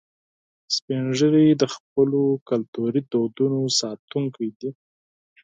سپین 0.75 1.05
ږیری 1.17 1.47
د 1.61 1.63
خپلو 1.75 2.21
کلتوري 2.49 3.01
دودونو 3.11 3.59
ساتونکي 3.79 4.47
دي 4.59 4.69